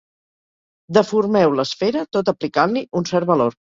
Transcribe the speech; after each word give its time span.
Deformeu 0.97 1.53
l'esfera 1.59 2.03
tot 2.17 2.33
aplicant-li 2.33 2.85
un 3.03 3.11
cert 3.11 3.29
valor. 3.35 3.59